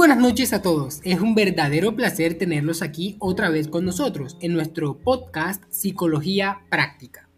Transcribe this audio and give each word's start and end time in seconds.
buenas 0.00 0.16
noches 0.16 0.54
a 0.54 0.62
todos. 0.62 1.02
Es 1.04 1.20
un 1.20 1.34
verdadero 1.34 1.94
placer 1.94 2.32
tenerlos 2.38 2.80
aquí 2.80 3.16
otra 3.18 3.50
vez 3.50 3.68
con 3.68 3.84
nosotros 3.84 4.38
en 4.40 4.54
nuestro 4.54 4.96
podcast 4.96 5.62
Psicología 5.68 6.62
Práctica. 6.70 7.28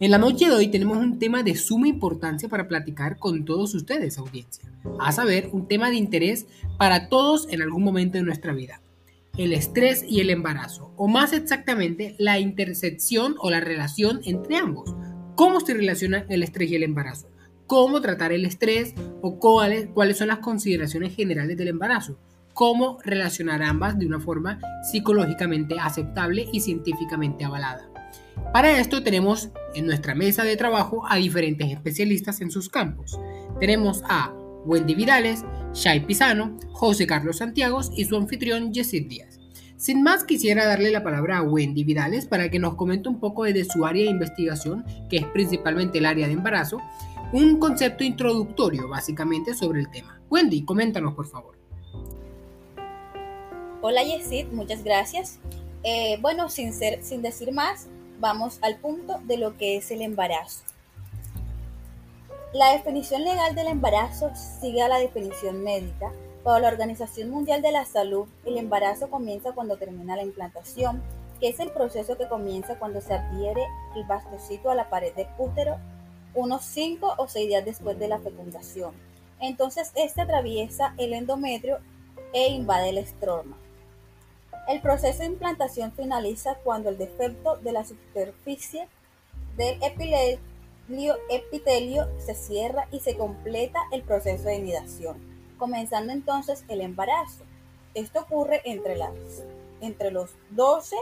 En 0.00 0.10
la 0.10 0.18
noche 0.18 0.44
de 0.44 0.52
hoy 0.52 0.68
tenemos 0.68 0.98
un 0.98 1.18
tema 1.18 1.42
de 1.42 1.56
suma 1.56 1.88
importancia 1.88 2.46
para 2.46 2.68
platicar 2.68 3.16
con 3.16 3.46
todos 3.46 3.74
ustedes, 3.74 4.18
audiencia. 4.18 4.70
A 4.98 5.12
saber, 5.12 5.48
un 5.52 5.66
tema 5.66 5.88
de 5.88 5.96
interés 5.96 6.44
para 6.76 7.08
todos 7.08 7.48
en 7.50 7.62
algún 7.62 7.84
momento 7.84 8.18
de 8.18 8.24
nuestra 8.24 8.52
vida. 8.52 8.82
El 9.38 9.54
estrés 9.54 10.04
y 10.06 10.20
el 10.20 10.28
embarazo, 10.28 10.92
o 10.98 11.08
más 11.08 11.32
exactamente, 11.32 12.16
la 12.18 12.38
intersección 12.38 13.36
o 13.38 13.48
la 13.48 13.60
relación 13.60 14.20
entre 14.26 14.58
ambos. 14.58 14.94
¿Cómo 15.36 15.60
se 15.60 15.72
relaciona 15.72 16.26
el 16.28 16.42
estrés 16.42 16.70
y 16.70 16.74
el 16.74 16.82
embarazo? 16.82 17.30
Cómo 17.70 18.00
tratar 18.00 18.32
el 18.32 18.46
estrés 18.46 18.94
o 19.22 19.38
cuáles, 19.38 19.86
cuáles 19.94 20.18
son 20.18 20.26
las 20.26 20.40
consideraciones 20.40 21.14
generales 21.14 21.56
del 21.56 21.68
embarazo, 21.68 22.18
cómo 22.52 22.98
relacionar 23.04 23.62
ambas 23.62 23.96
de 23.96 24.06
una 24.06 24.18
forma 24.18 24.58
psicológicamente 24.90 25.76
aceptable 25.78 26.48
y 26.52 26.58
científicamente 26.62 27.44
avalada. 27.44 27.88
Para 28.52 28.80
esto 28.80 29.04
tenemos 29.04 29.50
en 29.76 29.86
nuestra 29.86 30.16
mesa 30.16 30.42
de 30.42 30.56
trabajo 30.56 31.04
a 31.08 31.18
diferentes 31.18 31.70
especialistas 31.70 32.40
en 32.40 32.50
sus 32.50 32.68
campos. 32.68 33.20
Tenemos 33.60 34.02
a 34.08 34.34
Wendy 34.64 34.96
Vidales, 34.96 35.44
Shai 35.72 36.04
Pisano, 36.04 36.58
José 36.72 37.06
Carlos 37.06 37.36
Santiago 37.36 37.82
y 37.96 38.04
su 38.04 38.16
anfitrión 38.16 38.74
Jessit 38.74 39.06
Díaz. 39.06 39.40
Sin 39.80 40.02
más, 40.02 40.24
quisiera 40.24 40.66
darle 40.66 40.90
la 40.90 41.02
palabra 41.02 41.38
a 41.38 41.42
Wendy 41.42 41.84
Vidales 41.84 42.26
para 42.26 42.50
que 42.50 42.58
nos 42.58 42.74
comente 42.74 43.08
un 43.08 43.18
poco 43.18 43.44
de 43.44 43.64
su 43.64 43.86
área 43.86 44.04
de 44.04 44.10
investigación, 44.10 44.84
que 45.08 45.16
es 45.16 45.24
principalmente 45.24 45.96
el 45.96 46.04
área 46.04 46.26
de 46.26 46.34
embarazo, 46.34 46.82
un 47.32 47.60
concepto 47.60 48.02
introductorio 48.02 48.88
básicamente 48.88 49.54
sobre 49.54 49.80
el 49.80 49.90
tema. 49.90 50.20
Wendy, 50.30 50.64
coméntanos 50.64 51.14
por 51.14 51.26
favor. 51.26 51.56
Hola 53.82 54.02
Yesid, 54.02 54.48
muchas 54.48 54.82
gracias. 54.82 55.38
Eh, 55.84 56.18
bueno, 56.20 56.48
sin, 56.48 56.72
ser, 56.72 57.02
sin 57.02 57.22
decir 57.22 57.52
más, 57.52 57.86
vamos 58.18 58.58
al 58.62 58.76
punto 58.78 59.20
de 59.24 59.38
lo 59.38 59.56
que 59.56 59.76
es 59.76 59.90
el 59.90 60.02
embarazo. 60.02 60.64
La 62.52 62.72
definición 62.72 63.22
legal 63.22 63.54
del 63.54 63.68
embarazo 63.68 64.32
sigue 64.34 64.82
a 64.82 64.88
la 64.88 64.98
definición 64.98 65.62
médica. 65.62 66.12
Para 66.42 66.58
la 66.58 66.68
Organización 66.68 67.30
Mundial 67.30 67.62
de 67.62 67.70
la 67.70 67.84
Salud, 67.84 68.26
el 68.44 68.56
embarazo 68.56 69.08
comienza 69.08 69.52
cuando 69.52 69.76
termina 69.76 70.16
la 70.16 70.24
implantación, 70.24 71.00
que 71.38 71.48
es 71.48 71.60
el 71.60 71.70
proceso 71.70 72.18
que 72.18 72.28
comienza 72.28 72.78
cuando 72.78 73.00
se 73.00 73.14
adhiere 73.14 73.62
el 73.94 74.04
bastocito 74.04 74.70
a 74.70 74.74
la 74.74 74.90
pared 74.90 75.14
del 75.14 75.28
útero 75.38 75.78
unos 76.34 76.64
5 76.64 77.14
o 77.18 77.28
6 77.28 77.48
días 77.48 77.64
después 77.64 77.98
de 77.98 78.08
la 78.08 78.18
fecundación. 78.18 78.92
Entonces, 79.40 79.92
este 79.94 80.20
atraviesa 80.20 80.94
el 80.98 81.14
endometrio 81.14 81.78
e 82.32 82.48
invade 82.48 82.90
el 82.90 82.98
estroma. 82.98 83.56
El 84.68 84.80
proceso 84.80 85.20
de 85.20 85.26
implantación 85.26 85.92
finaliza 85.92 86.56
cuando 86.62 86.90
el 86.90 86.98
defecto 86.98 87.56
de 87.56 87.72
la 87.72 87.84
superficie 87.84 88.88
del 89.56 89.82
epitelio, 89.82 91.16
epitelio 91.28 92.08
se 92.18 92.34
cierra 92.34 92.86
y 92.92 93.00
se 93.00 93.16
completa 93.16 93.80
el 93.90 94.02
proceso 94.02 94.44
de 94.44 94.60
nidación, 94.60 95.18
comenzando 95.58 96.12
entonces 96.12 96.64
el 96.68 96.82
embarazo. 96.82 97.44
Esto 97.94 98.20
ocurre 98.20 98.62
entre, 98.64 98.96
los 100.12 100.30
12 100.50 100.96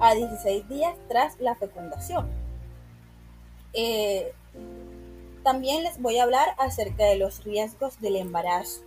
a 0.00 0.14
16 0.14 0.68
días 0.68 0.94
tras 1.08 1.40
la 1.40 1.56
fecundación. 1.56 2.28
Eh, 3.72 4.32
también 5.48 5.82
les 5.82 5.98
voy 5.98 6.18
a 6.18 6.24
hablar 6.24 6.48
acerca 6.58 7.06
de 7.06 7.16
los 7.16 7.42
riesgos 7.42 7.98
del 8.02 8.16
embarazo. 8.16 8.82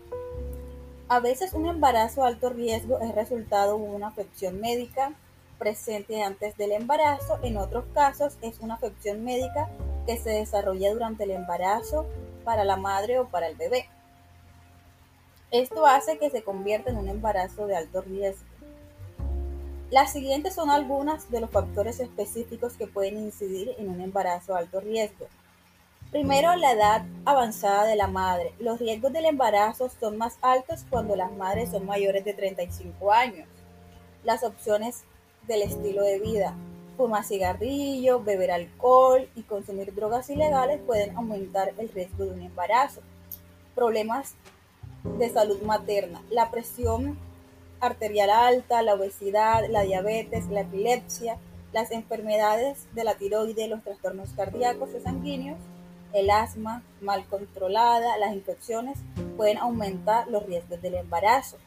A 1.08 1.20
veces 1.20 1.54
un 1.54 1.66
embarazo 1.66 2.24
alto 2.24 2.52
riesgo 2.52 3.00
es 3.00 3.16
resultado 3.16 3.80
de 3.80 3.84
una 3.84 4.10
afección 4.10 4.62
médica 4.62 5.12
presente 5.58 6.22
antes 6.22 6.56
del 6.58 6.74
embarazo, 6.74 7.40
en 7.42 7.58
otros 7.58 7.86
casos 7.96 8.38
es 8.44 8.60
una 8.60 8.76
afección 8.76 9.24
médica 9.24 9.70
que 10.06 10.18
se 10.18 10.30
desarrolla 10.30 10.94
durante 10.94 11.24
el 11.24 11.32
embarazo 11.32 12.06
para 12.44 12.64
la 12.64 12.78
madre 12.78 13.18
o 13.18 13.28
para 13.28 13.48
el 13.48 13.56
bebé. 13.56 13.90
Esto 15.50 15.88
hace 15.88 16.20
que 16.20 16.30
se 16.30 16.44
convierta 16.44 16.92
en 16.92 16.98
un 16.98 17.10
embarazo 17.10 17.66
de 17.66 17.76
alto 17.76 18.02
riesgo. 18.02 18.46
Las 19.90 20.14
siguientes 20.14 20.54
son 20.54 20.70
algunas 20.70 21.32
de 21.32 21.42
los 21.42 21.50
factores 21.50 22.00
específicos 22.00 22.74
que 22.74 22.86
pueden 22.86 23.18
incidir 23.18 23.74
en 23.80 23.90
un 23.90 24.00
embarazo 24.00 24.54
de 24.54 24.60
alto 24.60 24.80
riesgo. 24.80 25.26
Primero, 26.12 26.54
la 26.58 26.74
edad 26.74 27.06
avanzada 27.24 27.86
de 27.86 27.96
la 27.96 28.08
madre. 28.08 28.54
Los 28.60 28.80
riesgos 28.80 29.14
del 29.14 29.24
embarazo 29.24 29.90
son 29.98 30.18
más 30.18 30.38
altos 30.42 30.86
cuando 30.90 31.16
las 31.16 31.32
madres 31.32 31.70
son 31.72 31.86
mayores 31.86 32.26
de 32.26 32.34
35 32.34 33.14
años. 33.14 33.48
Las 34.26 34.44
opciones 34.44 35.06
del 35.48 35.62
estilo 35.62 36.04
de 36.04 36.20
vida. 36.20 36.54
Fumar 36.98 37.24
cigarrillo, 37.24 38.22
beber 38.22 38.52
alcohol 38.52 39.30
y 39.36 39.44
consumir 39.44 39.96
drogas 39.96 40.30
ilegales 40.30 40.82
pueden 40.86 41.16
aumentar 41.16 41.74
el 41.78 41.88
riesgo 41.88 42.26
de 42.26 42.32
un 42.32 42.42
embarazo. 42.42 43.00
Problemas 43.74 44.36
de 45.18 45.30
salud 45.30 45.62
materna. 45.62 46.22
La 46.30 46.52
presión 46.52 47.18
arterial 47.80 48.32
alta, 48.32 48.82
la 48.82 48.96
obesidad, 48.96 49.64
la 49.70 49.84
diabetes, 49.84 50.50
la 50.50 50.62
epilepsia, 50.62 51.38
las 51.72 51.90
enfermedades 51.92 52.86
de 52.94 53.06
la 53.06 53.16
tiroides, 53.16 53.70
los 53.70 53.82
trastornos 53.82 54.32
cardíacos 54.34 54.90
o 54.94 55.00
sanguíneos, 55.00 55.58
el 56.14 56.30
asma 56.30 56.84
mal 57.02 57.26
controlada, 57.28 58.18
las 58.18 58.34
infecciones 58.34 59.00
pueden 59.38 59.58
aumentar 59.58 60.28
los 60.28 60.46
riesgos 60.46 60.82
del 60.82 60.96
embarazo. 60.96 61.58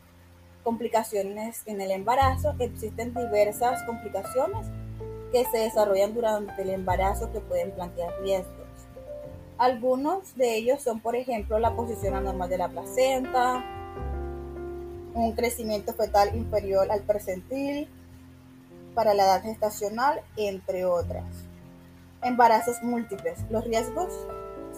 Complicaciones 0.62 1.62
en 1.66 1.80
el 1.80 1.90
embarazo. 1.90 2.54
Existen 2.58 3.14
diversas 3.14 3.82
complicaciones 3.84 4.66
que 5.32 5.44
se 5.46 5.58
desarrollan 5.58 6.14
durante 6.14 6.62
el 6.62 6.70
embarazo 6.70 7.32
que 7.32 7.40
pueden 7.40 7.72
plantear 7.72 8.12
riesgos. 8.22 8.54
Algunos 9.58 10.36
de 10.36 10.56
ellos 10.56 10.82
son, 10.82 11.00
por 11.00 11.16
ejemplo, 11.16 11.58
la 11.58 11.74
posición 11.76 12.14
anormal 12.14 12.48
de 12.48 12.58
la 12.58 12.68
placenta, 12.68 13.64
un 15.14 15.32
crecimiento 15.32 15.92
fetal 15.94 16.34
inferior 16.34 16.90
al 16.90 17.02
percentil 17.02 17.88
para 18.94 19.14
la 19.14 19.24
edad 19.24 19.42
gestacional, 19.42 20.20
entre 20.36 20.84
otras. 20.84 21.24
Embarazos 22.24 22.82
múltiples. 22.82 23.38
Los 23.50 23.64
riesgos 23.64 24.12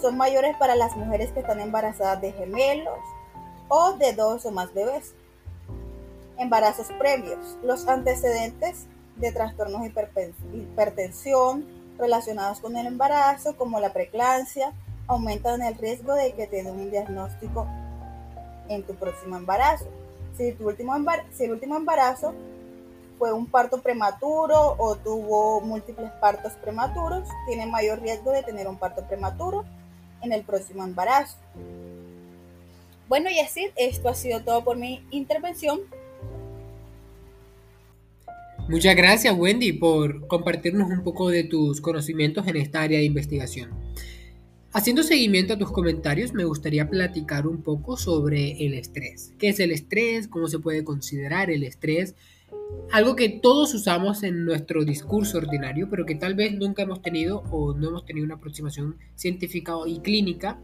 son 0.01 0.17
mayores 0.17 0.57
para 0.59 0.75
las 0.75 0.97
mujeres 0.97 1.31
que 1.33 1.41
están 1.41 1.61
embarazadas 1.61 2.21
de 2.21 2.33
gemelos 2.33 2.99
o 3.69 3.93
de 3.93 4.13
dos 4.13 4.45
o 4.47 4.51
más 4.51 4.75
bebés. 4.75 5.15
Embarazos 6.39 6.89
previos. 6.99 7.57
Los 7.63 7.87
antecedentes 7.89 8.87
de 9.17 9.33
trastornos 9.33 9.83
de 9.83 10.35
hipertensión 10.53 11.67
relacionados 11.99 12.61
con 12.61 12.77
el 12.77 12.87
embarazo, 12.87 13.57
como 13.57 13.81
la 13.81 13.93
preeclampsia, 13.93 14.73
aumentan 15.07 15.63
el 15.63 15.77
riesgo 15.77 16.15
de 16.15 16.33
que 16.35 16.47
tengas 16.47 16.75
un 16.75 16.91
diagnóstico 16.91 17.67
en 18.69 18.83
tu 18.83 18.95
próximo 18.95 19.37
embarazo. 19.37 19.87
Si, 20.37 20.53
tu 20.53 20.69
último 20.69 20.95
si 21.33 21.45
el 21.45 21.53
último 21.53 21.77
embarazo 21.77 22.35
fue 23.19 23.33
un 23.33 23.47
parto 23.47 23.81
prematuro 23.83 24.77
o 24.79 24.97
tuvo 24.97 25.61
múltiples 25.61 26.11
partos 26.21 26.53
prematuros, 26.55 27.29
tiene 27.47 27.67
mayor 27.67 28.01
riesgo 28.01 28.33
de 28.33 28.43
tener 28.43 28.69
un 28.69 28.79
parto 28.79 29.07
prematuro 29.07 29.65
en 30.23 30.33
el 30.33 30.43
próximo 30.43 30.85
embarazo. 30.85 31.37
Bueno, 33.09 33.31
y 33.31 33.39
así, 33.39 33.69
esto 33.77 34.09
ha 34.09 34.15
sido 34.15 34.43
todo 34.43 34.65
por 34.65 34.77
mi 34.77 35.05
intervención. 35.11 35.81
Muchas 38.69 38.97
gracias, 38.97 39.33
Wendy, 39.37 39.73
por 39.75 40.27
compartirnos 40.27 40.91
un 40.91 41.05
poco 41.05 41.29
de 41.29 41.45
tus 41.45 41.81
conocimientos 41.81 42.49
en 42.49 42.57
esta 42.57 42.83
área 42.83 42.99
de 42.99 43.05
investigación. 43.05 43.71
Haciendo 44.73 45.05
seguimiento 45.05 45.55
a 45.55 45.59
tus 45.59 45.71
comentarios, 45.71 46.33
me 46.33 46.45
gustaría 46.45 46.89
platicar 46.91 47.47
un 47.47 47.63
poco 47.63 47.97
sobre 47.97 48.67
el 48.67 48.75
estrés. 48.75 49.33
¿Qué 49.39 49.51
es 49.51 49.61
el 49.61 49.71
estrés? 49.71 50.27
¿Cómo 50.27 50.49
se 50.49 50.59
puede 50.59 50.83
considerar 50.83 51.49
el 51.49 51.63
estrés? 51.63 52.17
Algo 52.93 53.17
que 53.17 53.29
todos 53.29 53.75
usamos 53.75 54.23
en 54.23 54.45
nuestro 54.45 54.85
discurso 54.85 55.39
ordinario, 55.39 55.89
pero 55.91 56.07
que 56.07 56.15
tal 56.15 56.35
vez 56.35 56.55
nunca 56.55 56.83
hemos 56.83 57.03
tenido 57.03 57.43
o 57.51 57.75
no 57.75 57.89
hemos 57.89 58.07
tenido 58.07 58.25
una 58.25 58.37
aproximación 58.37 58.97
científica 59.15 59.75
y 59.87 59.99
clínica 60.01 60.61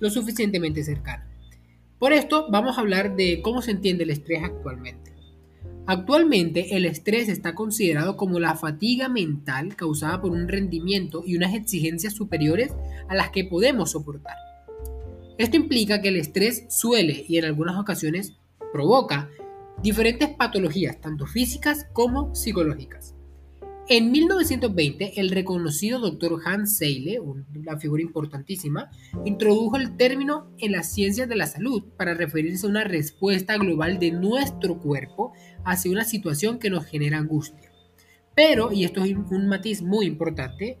lo 0.00 0.10
suficientemente 0.10 0.82
cercana. 0.82 1.28
Por 1.98 2.12
esto 2.12 2.48
vamos 2.50 2.76
a 2.76 2.80
hablar 2.80 3.14
de 3.14 3.40
cómo 3.42 3.62
se 3.62 3.70
entiende 3.70 4.02
el 4.02 4.10
estrés 4.10 4.42
actualmente. 4.42 5.12
Actualmente 5.86 6.76
el 6.76 6.84
estrés 6.84 7.28
está 7.28 7.54
considerado 7.54 8.16
como 8.16 8.38
la 8.38 8.54
fatiga 8.54 9.08
mental 9.08 9.74
causada 9.76 10.20
por 10.20 10.32
un 10.32 10.48
rendimiento 10.48 11.22
y 11.24 11.36
unas 11.36 11.54
exigencias 11.54 12.14
superiores 12.14 12.72
a 13.08 13.14
las 13.14 13.30
que 13.30 13.44
podemos 13.44 13.92
soportar. 13.92 14.36
Esto 15.38 15.56
implica 15.56 16.00
que 16.00 16.08
el 16.08 16.16
estrés 16.16 16.66
suele 16.68 17.24
y 17.28 17.38
en 17.38 17.44
algunas 17.44 17.78
ocasiones 17.78 18.34
provoca 18.72 19.30
diferentes 19.82 20.28
patologías, 20.30 21.00
tanto 21.00 21.26
físicas 21.26 21.86
como 21.92 22.34
psicológicas. 22.34 23.14
En 23.88 24.12
1920, 24.12 25.20
el 25.20 25.30
reconocido 25.30 25.98
doctor 25.98 26.40
Hans 26.44 26.76
Seyle, 26.76 27.18
una 27.18 27.78
figura 27.78 28.00
importantísima, 28.00 28.90
introdujo 29.24 29.76
el 29.76 29.96
término 29.96 30.50
en 30.58 30.72
las 30.72 30.92
ciencias 30.92 31.28
de 31.28 31.36
la 31.36 31.46
salud 31.46 31.82
para 31.96 32.14
referirse 32.14 32.66
a 32.66 32.70
una 32.70 32.84
respuesta 32.84 33.56
global 33.56 33.98
de 33.98 34.12
nuestro 34.12 34.78
cuerpo 34.78 35.32
hacia 35.64 35.90
una 35.90 36.04
situación 36.04 36.60
que 36.60 36.70
nos 36.70 36.86
genera 36.86 37.18
angustia. 37.18 37.72
Pero, 38.36 38.72
y 38.72 38.84
esto 38.84 39.04
es 39.04 39.14
un 39.14 39.48
matiz 39.48 39.82
muy 39.82 40.06
importante, 40.06 40.78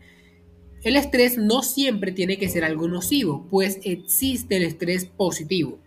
el 0.84 0.96
estrés 0.96 1.38
no 1.38 1.62
siempre 1.62 2.12
tiene 2.12 2.38
que 2.38 2.48
ser 2.48 2.64
algo 2.64 2.88
nocivo, 2.88 3.46
pues 3.50 3.80
existe 3.84 4.56
el 4.56 4.62
estrés 4.62 5.04
positivo. 5.04 5.80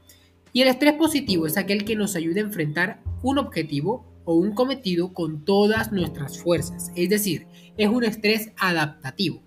Y 0.55 0.61
el 0.61 0.69
estrés 0.69 0.93
positivo 0.93 1.47
es 1.47 1.57
aquel 1.57 1.83
que 1.83 1.97
nos 1.97 2.15
ayuda 2.15 2.39
a 2.39 2.45
enfrentar 2.45 3.01
un 3.23 3.39
objetivo 3.39 4.05
o 4.23 4.35
un 4.35 4.53
cometido 4.53 5.11
con 5.13 5.43
todas 5.43 5.91
nuestras 5.91 6.39
fuerzas, 6.39 6.93
es 6.95 7.09
decir, 7.09 7.45
es 7.75 7.89
un 7.89 8.05
estrés 8.05 8.51
adaptativo, 8.57 9.43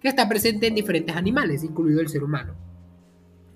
que 0.00 0.08
está 0.08 0.28
presente 0.28 0.66
en 0.66 0.74
diferentes 0.74 1.14
animales, 1.14 1.62
incluido 1.62 2.00
el 2.00 2.08
ser 2.08 2.24
humano. 2.24 2.56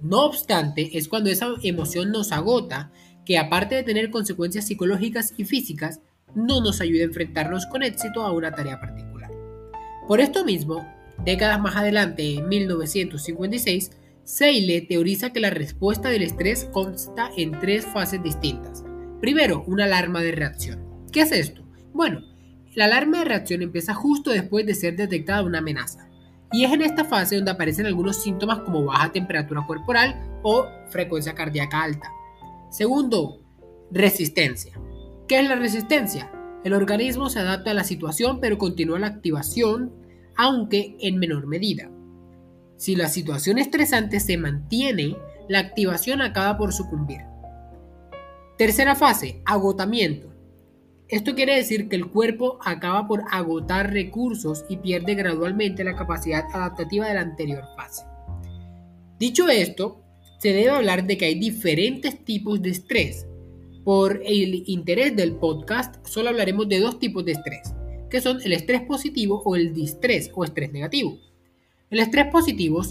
No 0.02 0.24
obstante, 0.24 0.96
es 0.96 1.08
cuando 1.08 1.30
esa 1.30 1.48
emoción 1.64 2.12
nos 2.12 2.30
agota 2.30 2.92
que 3.26 3.38
aparte 3.38 3.74
de 3.74 3.82
tener 3.82 4.12
consecuencias 4.12 4.68
psicológicas 4.68 5.34
y 5.36 5.46
físicas, 5.46 6.00
no 6.36 6.60
nos 6.60 6.80
ayuda 6.80 7.02
a 7.02 7.06
enfrentarnos 7.06 7.66
con 7.66 7.82
éxito 7.82 8.22
a 8.22 8.30
una 8.30 8.54
tarea 8.54 8.78
particular. 8.78 9.32
Por 10.06 10.20
esto 10.20 10.44
mismo, 10.44 10.86
décadas 11.24 11.60
más 11.60 11.74
adelante, 11.74 12.36
en 12.36 12.48
1956, 12.48 13.90
Seyle 14.24 14.80
teoriza 14.80 15.34
que 15.34 15.40
la 15.40 15.50
respuesta 15.50 16.08
del 16.08 16.22
estrés 16.22 16.64
consta 16.72 17.30
en 17.36 17.52
tres 17.60 17.84
fases 17.84 18.22
distintas. 18.22 18.82
Primero, 19.20 19.64
una 19.66 19.84
alarma 19.84 20.22
de 20.22 20.32
reacción. 20.32 20.82
¿Qué 21.12 21.20
es 21.20 21.32
esto? 21.32 21.62
Bueno, 21.92 22.22
la 22.74 22.86
alarma 22.86 23.18
de 23.18 23.26
reacción 23.26 23.60
empieza 23.60 23.92
justo 23.92 24.30
después 24.30 24.64
de 24.64 24.74
ser 24.74 24.96
detectada 24.96 25.42
una 25.42 25.58
amenaza. 25.58 26.08
Y 26.52 26.64
es 26.64 26.72
en 26.72 26.80
esta 26.80 27.04
fase 27.04 27.36
donde 27.36 27.50
aparecen 27.50 27.84
algunos 27.84 28.22
síntomas 28.22 28.60
como 28.60 28.84
baja 28.84 29.12
temperatura 29.12 29.64
corporal 29.66 30.38
o 30.42 30.68
frecuencia 30.88 31.34
cardíaca 31.34 31.82
alta. 31.82 32.10
Segundo, 32.70 33.40
resistencia. 33.90 34.80
¿Qué 35.28 35.38
es 35.38 35.48
la 35.48 35.56
resistencia? 35.56 36.32
El 36.64 36.72
organismo 36.72 37.28
se 37.28 37.40
adapta 37.40 37.72
a 37.72 37.74
la 37.74 37.84
situación 37.84 38.40
pero 38.40 38.56
continúa 38.56 38.98
la 38.98 39.08
activación, 39.08 39.92
aunque 40.34 40.96
en 41.00 41.18
menor 41.18 41.46
medida. 41.46 41.90
Si 42.76 42.96
la 42.96 43.08
situación 43.08 43.58
estresante 43.58 44.20
se 44.20 44.36
mantiene, 44.36 45.16
la 45.48 45.60
activación 45.60 46.20
acaba 46.20 46.58
por 46.58 46.72
sucumbir. 46.72 47.20
Tercera 48.58 48.94
fase, 48.94 49.42
agotamiento. 49.44 50.32
Esto 51.08 51.34
quiere 51.34 51.56
decir 51.56 51.88
que 51.88 51.96
el 51.96 52.08
cuerpo 52.08 52.58
acaba 52.64 53.06
por 53.06 53.24
agotar 53.30 53.92
recursos 53.92 54.64
y 54.68 54.78
pierde 54.78 55.14
gradualmente 55.14 55.84
la 55.84 55.96
capacidad 55.96 56.44
adaptativa 56.52 57.06
de 57.06 57.14
la 57.14 57.20
anterior 57.20 57.64
fase. 57.76 58.04
Dicho 59.18 59.48
esto, 59.48 60.02
se 60.38 60.52
debe 60.52 60.70
hablar 60.70 61.06
de 61.06 61.16
que 61.16 61.26
hay 61.26 61.38
diferentes 61.38 62.24
tipos 62.24 62.60
de 62.62 62.70
estrés. 62.70 63.26
Por 63.84 64.22
el 64.24 64.64
interés 64.66 65.14
del 65.14 65.36
podcast, 65.36 66.04
solo 66.06 66.30
hablaremos 66.30 66.68
de 66.68 66.80
dos 66.80 66.98
tipos 66.98 67.24
de 67.24 67.32
estrés, 67.32 67.74
que 68.08 68.20
son 68.20 68.40
el 68.42 68.52
estrés 68.52 68.82
positivo 68.82 69.42
o 69.44 69.56
el 69.56 69.74
distrés 69.74 70.30
o 70.34 70.44
estrés 70.44 70.72
negativo. 70.72 71.18
El 71.94 72.00
estrés 72.00 72.26
positivo 72.26 72.82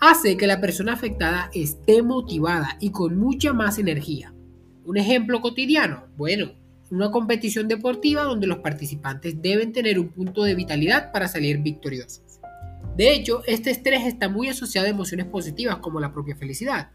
hace 0.00 0.36
que 0.36 0.48
la 0.48 0.60
persona 0.60 0.94
afectada 0.94 1.48
esté 1.54 2.02
motivada 2.02 2.76
y 2.80 2.90
con 2.90 3.16
mucha 3.16 3.52
más 3.52 3.78
energía. 3.78 4.34
Un 4.84 4.96
ejemplo 4.96 5.40
cotidiano, 5.40 6.08
bueno, 6.16 6.50
una 6.90 7.12
competición 7.12 7.68
deportiva 7.68 8.24
donde 8.24 8.48
los 8.48 8.58
participantes 8.58 9.40
deben 9.40 9.72
tener 9.72 10.00
un 10.00 10.08
punto 10.08 10.42
de 10.42 10.56
vitalidad 10.56 11.12
para 11.12 11.28
salir 11.28 11.58
victoriosos. 11.58 12.40
De 12.96 13.14
hecho, 13.14 13.44
este 13.46 13.70
estrés 13.70 14.04
está 14.04 14.28
muy 14.28 14.48
asociado 14.48 14.88
a 14.88 14.90
emociones 14.90 15.26
positivas 15.26 15.76
como 15.76 16.00
la 16.00 16.12
propia 16.12 16.34
felicidad. 16.34 16.90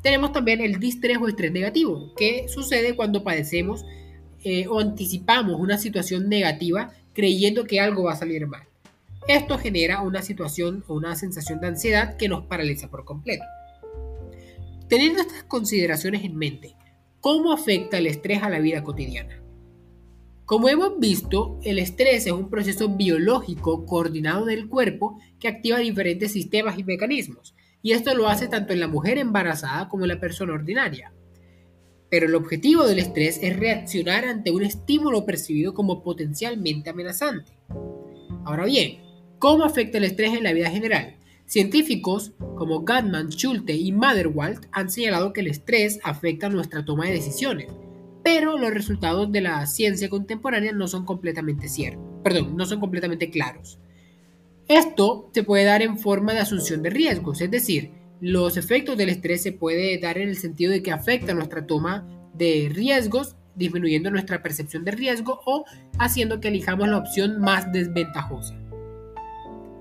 Tenemos 0.00 0.30
también 0.30 0.60
el 0.60 0.78
distrés 0.78 1.18
o 1.20 1.26
estrés 1.26 1.50
negativo, 1.50 2.14
que 2.14 2.46
sucede 2.46 2.94
cuando 2.94 3.24
padecemos 3.24 3.84
eh, 4.44 4.68
o 4.68 4.78
anticipamos 4.78 5.58
una 5.58 5.76
situación 5.76 6.28
negativa 6.28 6.92
creyendo 7.14 7.64
que 7.64 7.80
algo 7.80 8.04
va 8.04 8.12
a 8.12 8.16
salir 8.16 8.46
mal. 8.46 8.67
Esto 9.28 9.58
genera 9.58 10.00
una 10.00 10.22
situación 10.22 10.84
o 10.88 10.94
una 10.94 11.14
sensación 11.14 11.60
de 11.60 11.68
ansiedad 11.68 12.16
que 12.16 12.28
nos 12.28 12.46
paraliza 12.46 12.88
por 12.88 13.04
completo. 13.04 13.44
Teniendo 14.88 15.20
estas 15.20 15.44
consideraciones 15.44 16.24
en 16.24 16.34
mente, 16.34 16.74
¿Cómo 17.20 17.52
afecta 17.52 17.98
el 17.98 18.06
estrés 18.06 18.44
a 18.44 18.48
la 18.48 18.60
vida 18.60 18.84
cotidiana? 18.84 19.42
Como 20.44 20.68
hemos 20.68 21.00
visto, 21.00 21.58
el 21.64 21.80
estrés 21.80 22.26
es 22.26 22.32
un 22.32 22.48
proceso 22.48 22.88
biológico 22.90 23.84
coordinado 23.86 24.44
del 24.44 24.68
cuerpo 24.68 25.18
que 25.40 25.48
activa 25.48 25.78
diferentes 25.78 26.30
sistemas 26.30 26.78
y 26.78 26.84
mecanismos, 26.84 27.56
y 27.82 27.90
esto 27.90 28.14
lo 28.14 28.28
hace 28.28 28.46
tanto 28.46 28.72
en 28.72 28.78
la 28.78 28.86
mujer 28.86 29.18
embarazada 29.18 29.88
como 29.88 30.04
en 30.04 30.10
la 30.10 30.20
persona 30.20 30.54
ordinaria. 30.54 31.12
Pero 32.08 32.26
el 32.26 32.36
objetivo 32.36 32.86
del 32.86 33.00
estrés 33.00 33.40
es 33.42 33.56
reaccionar 33.56 34.24
ante 34.24 34.52
un 34.52 34.62
estímulo 34.62 35.26
percibido 35.26 35.74
como 35.74 36.04
potencialmente 36.04 36.90
amenazante. 36.90 37.58
Ahora 38.44 38.64
bien, 38.64 39.00
¿cómo 39.38 39.64
afecta 39.64 39.98
el 39.98 40.04
estrés 40.04 40.34
en 40.34 40.44
la 40.44 40.52
vida 40.52 40.70
general? 40.70 41.16
Científicos 41.46 42.32
como 42.56 42.82
Gatman, 42.82 43.30
Schulte 43.30 43.74
y 43.74 43.92
Maderwald 43.92 44.66
han 44.72 44.90
señalado 44.90 45.32
que 45.32 45.40
el 45.40 45.46
estrés 45.46 45.98
afecta 46.02 46.48
nuestra 46.48 46.84
toma 46.84 47.06
de 47.06 47.12
decisiones, 47.12 47.68
pero 48.22 48.58
los 48.58 48.74
resultados 48.74 49.30
de 49.32 49.40
la 49.40 49.64
ciencia 49.66 50.10
contemporánea 50.10 50.72
no 50.72 50.88
son 50.88 51.04
completamente 51.04 51.68
ciertos, 51.68 52.04
perdón, 52.22 52.56
no 52.56 52.66
son 52.66 52.80
completamente 52.80 53.30
claros. 53.30 53.78
Esto 54.66 55.30
se 55.32 55.44
puede 55.44 55.64
dar 55.64 55.80
en 55.80 55.98
forma 55.98 56.34
de 56.34 56.40
asunción 56.40 56.82
de 56.82 56.90
riesgos, 56.90 57.40
es 57.40 57.50
decir, 57.50 57.92
los 58.20 58.56
efectos 58.56 58.96
del 58.98 59.08
estrés 59.08 59.42
se 59.42 59.52
puede 59.52 59.98
dar 59.98 60.18
en 60.18 60.28
el 60.28 60.36
sentido 60.36 60.72
de 60.72 60.82
que 60.82 60.90
afecta 60.90 61.32
nuestra 61.32 61.66
toma 61.66 62.06
de 62.34 62.70
riesgos, 62.70 63.36
disminuyendo 63.54 64.10
nuestra 64.10 64.42
percepción 64.42 64.84
de 64.84 64.90
riesgo 64.90 65.40
o 65.46 65.64
haciendo 65.98 66.40
que 66.40 66.48
elijamos 66.48 66.88
la 66.88 66.98
opción 66.98 67.40
más 67.40 67.72
desventajosa. 67.72 68.67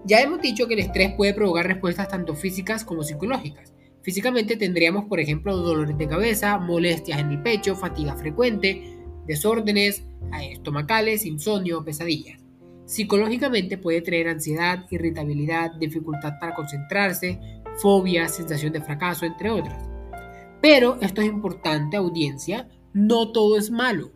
Ya 0.07 0.21
hemos 0.21 0.41
dicho 0.41 0.67
que 0.67 0.75
el 0.75 0.79
estrés 0.79 1.11
puede 1.17 1.33
provocar 1.33 1.67
respuestas 1.67 2.07
tanto 2.07 2.33
físicas 2.33 2.85
como 2.85 3.03
psicológicas. 3.03 3.73
Físicamente 4.03 4.55
tendríamos, 4.55 5.03
por 5.03 5.19
ejemplo, 5.19 5.57
dolores 5.57 5.97
de 5.97 6.07
cabeza, 6.07 6.57
molestias 6.59 7.19
en 7.19 7.31
el 7.31 7.41
pecho, 7.41 7.75
fatiga 7.75 8.15
frecuente, 8.15 8.97
desórdenes 9.25 10.05
eh, 10.39 10.53
estomacales, 10.53 11.25
insomnio, 11.25 11.83
pesadillas. 11.83 12.41
Psicológicamente 12.85 13.77
puede 13.77 14.01
traer 14.01 14.29
ansiedad, 14.29 14.85
irritabilidad, 14.89 15.73
dificultad 15.77 16.39
para 16.39 16.55
concentrarse, 16.55 17.37
fobia, 17.81 18.29
sensación 18.29 18.71
de 18.71 18.81
fracaso, 18.81 19.25
entre 19.25 19.49
otras. 19.49 19.89
Pero 20.61 20.97
esto 21.01 21.19
es 21.19 21.27
importante, 21.27 21.97
audiencia, 21.97 22.69
no 22.93 23.33
todo 23.33 23.57
es 23.57 23.71
malo. 23.71 24.13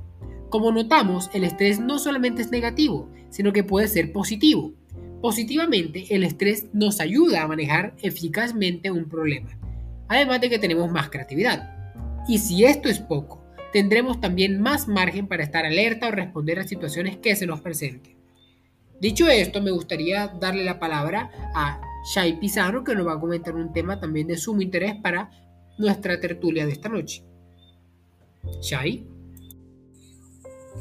Como 0.49 0.71
notamos, 0.71 1.29
el 1.33 1.43
estrés 1.43 1.81
no 1.81 1.99
solamente 1.99 2.43
es 2.43 2.49
negativo, 2.49 3.09
sino 3.29 3.51
que 3.51 3.65
puede 3.65 3.89
ser 3.89 4.13
positivo. 4.13 4.71
Positivamente, 5.21 6.05
el 6.09 6.23
estrés 6.23 6.67
nos 6.73 6.99
ayuda 6.99 7.43
a 7.43 7.47
manejar 7.47 7.93
eficazmente 8.01 8.89
un 8.89 9.07
problema, 9.07 9.55
además 10.07 10.41
de 10.41 10.49
que 10.49 10.59
tenemos 10.59 10.91
más 10.91 11.09
creatividad. 11.09 11.75
Y 12.27 12.39
si 12.39 12.65
esto 12.65 12.89
es 12.89 12.99
poco, 12.99 13.43
tendremos 13.71 14.19
también 14.19 14.59
más 14.59 14.87
margen 14.87 15.27
para 15.27 15.43
estar 15.43 15.65
alerta 15.65 16.07
o 16.07 16.11
responder 16.11 16.59
a 16.59 16.67
situaciones 16.67 17.17
que 17.17 17.35
se 17.35 17.45
nos 17.45 17.61
presenten. 17.61 18.17
Dicho 18.99 19.27
esto, 19.27 19.61
me 19.61 19.71
gustaría 19.71 20.27
darle 20.27 20.63
la 20.63 20.79
palabra 20.79 21.31
a 21.55 21.81
Shai 22.13 22.39
Pizarro, 22.39 22.83
que 22.83 22.95
nos 22.95 23.07
va 23.07 23.13
a 23.13 23.19
comentar 23.19 23.55
un 23.55 23.73
tema 23.73 23.99
también 23.99 24.27
de 24.27 24.37
sumo 24.37 24.61
interés 24.61 24.95
para 24.95 25.29
nuestra 25.77 26.19
tertulia 26.19 26.65
de 26.65 26.71
esta 26.71 26.89
noche. 26.89 27.23
Shai. 28.61 29.05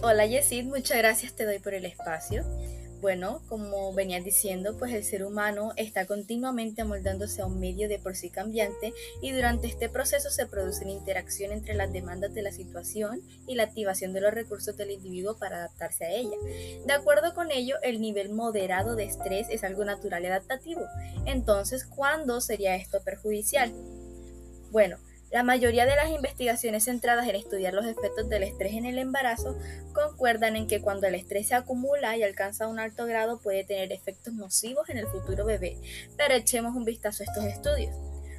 Hola 0.03 0.25
Yesid, 0.25 0.65
muchas 0.65 0.97
gracias 0.99 1.35
te 1.35 1.45
doy 1.45 1.59
por 1.59 1.75
el 1.75 1.85
espacio. 1.85 2.45
Bueno, 3.01 3.41
como 3.49 3.95
venías 3.95 4.23
diciendo, 4.25 4.77
pues 4.79 4.93
el 4.93 5.05
ser 5.05 5.25
humano 5.25 5.73
está 5.77 6.07
continuamente 6.07 6.83
amoldándose 6.83 7.41
a 7.41 7.47
un 7.47 7.59
medio 7.59 7.89
de 7.89 7.99
por 7.99 8.15
sí 8.15 8.29
cambiante 8.29 8.93
y 9.23 9.33
durante 9.33 9.69
este 9.69 9.89
proceso 9.89 10.29
se 10.29 10.47
produce 10.47 10.85
una 10.85 10.93
interacción 10.93 11.51
entre 11.51 11.73
las 11.73 11.91
demandas 11.95 12.35
de 12.35 12.43
la 12.43 12.53
situación 12.53 13.23
y 13.47 13.55
la 13.55 13.63
activación 13.63 14.13
de 14.13 14.21
los 14.21 14.35
recursos 14.35 14.77
del 14.77 14.91
individuo 14.91 15.39
para 15.39 15.57
adaptarse 15.57 16.05
a 16.05 16.11
ella. 16.11 16.37
De 16.85 16.93
acuerdo 16.93 17.33
con 17.33 17.51
ello, 17.51 17.77
el 17.83 18.03
nivel 18.03 18.31
moderado 18.35 18.97
de 18.97 19.05
estrés 19.05 19.47
es 19.49 19.65
algo 19.65 19.87
natural 19.87 20.23
y 20.25 20.27
adaptativo. 20.27 20.83
Entonces, 21.25 21.87
¿cuándo 21.87 22.43
sería 22.43 22.77
esto 22.77 23.03
perjudicial? 23.03 23.73
Bueno, 24.71 24.99
la 25.31 25.45
mayoría 25.45 25.87
de 25.87 25.95
las 25.95 26.11
investigaciones 26.11 26.85
centradas 26.85 27.29
en 27.29 27.37
estudiar 27.37 27.73
los 27.73 27.87
efectos 27.87 28.29
del 28.29 28.43
estrés 28.43 28.73
en 28.75 28.85
el 28.85 28.99
embarazo 28.99 29.57
concuerdan 29.93 30.57
en 30.57 30.67
que 30.67 30.81
cuando 30.81 31.07
el 31.07 31.15
estrés 31.15 31.49
se 31.49 31.55
acumula 31.55 32.17
y 32.17 32.23
alcanza 32.23 32.67
un 32.67 32.81
alto 32.81 33.07
grado 33.07 33.39
puede 33.39 33.65
tener 33.65 33.93
efectos 33.93 34.35
nocivos 34.35 34.89
en 34.89 34.99
el 34.99 35.07
futuro 35.07 35.45
bebé, 35.45 35.77
pero 36.17 36.35
echemos 36.35 36.75
un 36.75 36.85
vistazo 36.85 37.23
a 37.23 37.27
estos 37.27 37.45
estudios. 37.45 37.95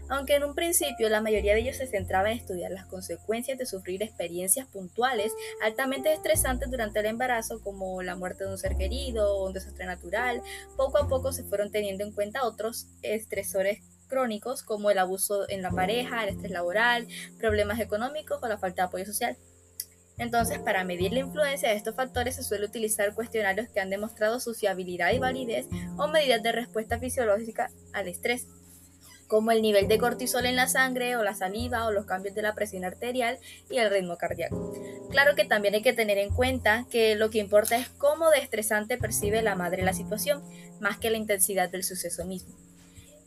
Aunque 0.10 0.36
en 0.36 0.44
un 0.44 0.56
principio 0.56 1.08
la 1.08 1.22
mayoría 1.22 1.54
de 1.54 1.62
ellos 1.62 1.78
se 1.78 1.88
centraba 1.88 2.30
en 2.30 2.38
estudiar 2.38 2.72
las 2.72 2.86
consecuencias 2.86 3.58
de 3.58 3.66
sufrir 3.66 4.04
experiencias 4.04 4.68
puntuales 4.68 5.32
altamente 5.64 6.12
estresantes 6.12 6.70
durante 6.70 7.00
el 7.00 7.06
embarazo, 7.06 7.62
como 7.62 8.02
la 8.02 8.18
muerte 8.18 8.44
de 8.44 8.52
un 8.52 8.58
ser 8.58 8.76
querido 8.76 9.38
o 9.38 9.48
un 9.48 9.54
desastre 9.54 9.86
natural, 9.86 10.42
poco 10.76 10.98
a 10.98 11.08
poco 11.08 11.32
se 11.32 11.46
fueron 11.46 11.72
teniendo 11.72 12.04
en 12.04 12.12
cuenta 12.12 12.44
otros 12.44 12.88
estresores 13.02 13.80
crónicos 14.12 14.62
como 14.62 14.92
el 14.92 15.00
abuso 15.00 15.50
en 15.50 15.62
la 15.62 15.72
pareja, 15.72 16.24
el 16.24 16.30
estrés 16.30 16.52
laboral, 16.52 17.08
problemas 17.40 17.80
económicos 17.80 18.40
o 18.44 18.48
la 18.48 18.58
falta 18.58 18.84
de 18.84 18.88
apoyo 18.90 19.06
social. 19.06 19.38
Entonces, 20.18 20.60
para 20.60 20.84
medir 20.84 21.14
la 21.14 21.20
influencia 21.20 21.70
de 21.70 21.76
estos 21.76 21.96
factores 21.96 22.36
se 22.36 22.44
suele 22.44 22.66
utilizar 22.66 23.16
cuestionarios 23.16 23.70
que 23.70 23.80
han 23.80 23.90
demostrado 23.90 24.40
su 24.40 24.54
fiabilidad 24.54 25.14
y 25.14 25.20
validez 25.20 25.68
o 25.98 26.08
medidas 26.08 26.44
de 26.44 26.52
respuesta 26.52 27.00
fisiológica 27.00 27.72
al 27.94 28.10
estrés, 28.10 28.48
como 29.28 29.52
el 29.52 29.62
nivel 29.62 29.88
de 29.88 29.98
cortisol 29.98 30.46
en 30.46 30.58
la 30.58 30.68
sangre 30.68 31.16
o 31.16 31.24
la 31.24 31.34
saliva 31.34 31.86
o 31.86 31.92
los 31.92 32.06
cambios 32.06 32.36
de 32.36 32.42
la 32.42 32.54
presión 32.54 32.84
arterial 32.84 33.40
y 33.70 33.78
el 33.78 33.90
ritmo 33.90 34.18
cardíaco. 34.18 34.74
Claro 35.10 35.36
que 35.36 35.46
también 35.46 35.74
hay 35.74 35.82
que 35.82 35.94
tener 35.94 36.18
en 36.18 36.34
cuenta 36.34 36.86
que 36.92 37.16
lo 37.16 37.30
que 37.30 37.40
importa 37.40 37.78
es 37.78 37.88
cómo 37.90 38.30
de 38.30 38.40
estresante 38.40 38.98
percibe 38.98 39.42
la 39.42 39.56
madre 39.56 39.84
la 39.84 39.94
situación, 39.94 40.44
más 40.82 40.98
que 40.98 41.10
la 41.10 41.18
intensidad 41.18 41.70
del 41.70 41.86
suceso 41.86 42.26
mismo. 42.26 42.71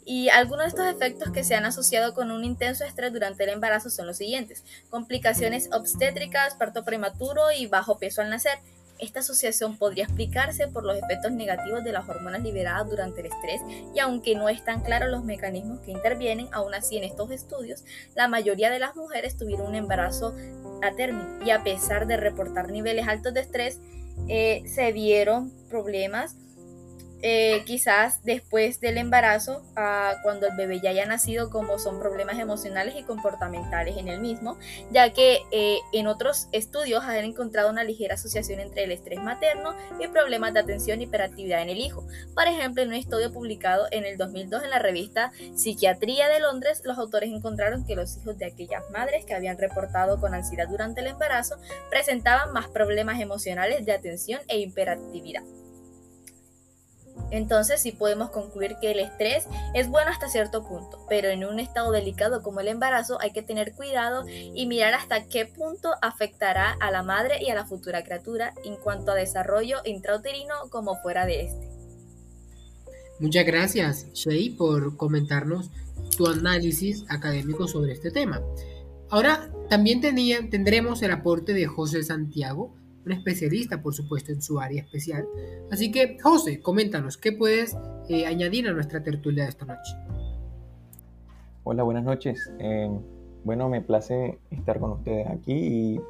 Y 0.05 0.29
algunos 0.29 0.65
de 0.65 0.69
estos 0.69 0.87
efectos 0.87 1.33
que 1.33 1.45
se 1.45 1.55
han 1.55 1.65
asociado 1.65 2.15
con 2.15 2.31
un 2.31 2.45
intenso 2.45 2.85
estrés 2.85 3.13
durante 3.13 3.45
el 3.45 3.51
embarazo 3.51 3.91
son 3.91 4.07
los 4.07 4.19
siguientes. 4.19 4.65
Complicaciones 4.91 5.71
obstétricas, 5.73 6.55
parto 6.55 6.85
prematuro 6.85 7.53
y 7.53 7.67
bajo 7.67 7.99
peso 7.99 8.21
al 8.21 8.31
nacer. 8.31 8.59
Esta 8.99 9.21
asociación 9.21 9.77
podría 9.77 10.05
explicarse 10.05 10.69
por 10.69 10.85
los 10.85 10.97
efectos 10.97 11.33
negativos 11.33 11.83
de 11.83 11.93
las 11.93 12.09
hormonas 12.09 12.43
liberadas 12.43 12.89
durante 12.89 13.21
el 13.21 13.27
estrés 13.27 13.61
y 13.93 13.99
aunque 13.99 14.37
no 14.37 14.49
están 14.49 14.83
claros 14.83 15.11
los 15.11 15.25
mecanismos 15.25 15.81
que 15.81 15.91
intervienen, 15.91 16.49
aún 16.53 16.75
así 16.75 16.97
en 16.97 17.05
estos 17.05 17.31
estudios 17.33 17.83
la 18.15 18.29
mayoría 18.29 18.71
de 18.71 18.79
las 18.79 18.95
mujeres 18.95 19.37
tuvieron 19.37 19.67
un 19.67 19.75
embarazo 19.75 20.35
a 20.81 20.93
término 20.93 21.45
y 21.45 21.51
a 21.51 21.65
pesar 21.65 22.07
de 22.07 22.17
reportar 22.17 22.71
niveles 22.71 23.09
altos 23.09 23.35
de 23.35 23.41
estrés, 23.41 23.81
eh, 24.29 24.63
se 24.67 24.93
vieron 24.93 25.53
problemas 25.69 26.37
eh, 27.27 27.63
quizás 27.65 28.23
después 28.23 28.81
del 28.81 28.99
embarazo, 28.99 29.63
cuando 30.23 30.47
el 30.47 30.55
bebé 30.59 30.81
ya 30.81 30.91
haya 30.91 31.07
nacido, 31.07 31.49
como 31.49 31.79
son 31.79 31.99
problemas 31.99 32.39
emocionales 32.39 32.97
y 32.97 33.03
comportamentales 33.03 33.97
en 33.97 34.09
el 34.09 34.21
mismo, 34.21 34.59
ya 34.91 35.11
que 35.15 35.39
eh, 35.51 35.79
en 35.95 36.07
otros 36.07 36.49
estudios 36.53 37.03
han 37.03 37.25
encontrado 37.25 37.71
una 37.71 37.83
ligera 37.83 38.17
asociación 38.17 38.61
entre 38.61 38.85
el 38.85 38.93
estrés 38.93 39.23
materno 39.23 39.75
y 39.99 40.09
problemas 40.09 40.53
de 40.53 40.61
atención 40.61 41.01
y 41.01 41.05
hiperactividad 41.05 41.63
en 41.63 41.71
el 41.71 41.79
hijo. 41.79 42.07
Por 42.35 42.47
ejemplo, 42.47 42.83
en 42.83 42.89
un 42.89 42.95
estudio 42.95 43.33
publicado 43.33 43.87
en 43.91 44.05
el 44.05 44.19
2002 44.19 44.63
en 44.63 44.69
la 44.69 44.79
revista 44.79 45.33
Psiquiatría 45.55 46.29
de 46.29 46.41
Londres, 46.41 46.83
los 46.85 46.99
autores 46.99 47.31
encontraron 47.31 47.87
que 47.87 47.97
los 47.97 48.19
hijos 48.19 48.37
de 48.37 48.45
aquellas 48.45 48.83
madres 48.91 49.25
que 49.25 49.35
habían 49.35 49.57
reportado 49.57 50.21
con 50.21 50.35
ansiedad 50.35 50.69
durante 50.69 51.01
el 51.01 51.07
embarazo 51.07 51.57
presentaban 51.89 52.53
más 52.53 52.69
problemas 52.69 53.19
emocionales 53.19 53.87
de 53.87 53.93
atención 53.93 54.43
e 54.47 54.59
hiperactividad. 54.59 55.43
Entonces 57.35 57.83
sí 57.83 57.91
podemos 57.91 58.31
concluir 58.31 58.77
que 58.81 58.93
el 58.93 59.01
estrés 59.01 59.49
es 59.75 59.89
bueno 59.89 60.13
hasta 60.13 60.29
cierto 60.29 60.63
punto, 60.63 61.05
pero 61.09 61.29
en 61.29 61.45
un 61.45 61.59
estado 61.59 61.91
delicado 61.91 62.43
como 62.43 62.61
el 62.61 62.69
embarazo 62.69 63.21
hay 63.21 63.33
que 63.33 63.43
tener 63.43 63.73
cuidado 63.73 64.25
y 64.29 64.67
mirar 64.67 64.95
hasta 64.95 65.27
qué 65.27 65.45
punto 65.45 65.91
afectará 66.01 66.77
a 66.81 66.93
la 66.93 67.03
madre 67.03 67.43
y 67.43 67.51
a 67.51 67.57
la 67.57 67.67
futura 67.67 68.05
criatura 68.05 68.55
en 68.65 68.77
cuanto 68.77 69.11
a 69.11 69.17
desarrollo 69.17 69.79
intrauterino 69.85 70.55
como 70.71 70.95
fuera 71.03 71.27
de 71.27 71.47
este. 71.47 71.69
Muchas 73.19 73.45
gracias, 73.45 74.07
Shei, 74.13 74.51
por 74.51 74.97
comentarnos 74.97 75.71
tu 76.17 76.29
análisis 76.29 77.05
académico 77.09 77.67
sobre 77.67 77.95
este 77.95 78.13
tema. 78.13 78.43
Ahora 79.11 79.51
también 79.69 80.01
tendremos 80.01 81.03
el 81.03 81.11
aporte 81.11 81.53
de 81.53 81.67
José 81.67 82.05
Santiago, 82.05 82.77
un 83.05 83.13
especialista, 83.13 83.83
por 83.83 83.95
supuesto, 83.95 84.33
en 84.33 84.41
su 84.41 84.59
área 84.59 84.83
especial. 84.83 85.27
Así 85.71 85.91
que, 85.91 86.19
José, 86.21 86.61
coméntanos, 86.61 87.17
¿qué 87.17 87.33
puedes 87.33 87.77
eh, 88.09 88.27
añadir 88.27 88.69
a 88.69 88.73
nuestra 88.73 89.03
tertulia 89.03 89.45
de 89.45 89.51
esta 89.51 89.67
noche? 89.67 89.95
Hola, 91.65 91.83
buenas 91.83 92.05
noches. 92.05 92.53
Eh, 92.59 92.91
bueno, 93.45 93.69
me 93.69 93.83
place 93.83 94.39
estar 94.51 94.79
con 94.81 94.93
ustedes 94.93 95.29
aquí 95.29 95.53
y 95.53 96.01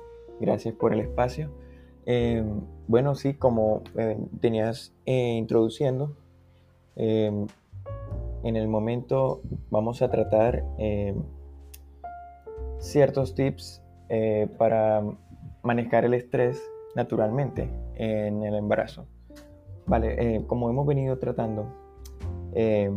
gracias 0.40 0.74
por 0.74 0.92
el 0.92 1.00
espacio. 1.00 1.50
Eh, 2.06 2.44
bueno, 2.86 3.14
sí, 3.14 3.34
como 3.34 3.82
tenías 4.40 4.92
introduciendo, 5.06 6.16
en 6.96 7.48
el 8.42 8.68
momento 8.68 9.40
vamos 9.70 10.02
a 10.02 10.10
tratar 10.10 10.64
ciertos 12.78 13.34
tips 13.34 13.82
para 14.58 15.02
manejar 15.62 16.04
el 16.04 16.14
estrés 16.14 16.62
naturalmente 16.94 17.68
en 17.96 18.42
el 18.42 18.54
embarazo. 18.54 19.06
Vale, 19.86 20.36
eh, 20.36 20.44
como 20.46 20.70
hemos 20.70 20.86
venido 20.86 21.18
tratando, 21.18 21.66
eh, 22.54 22.90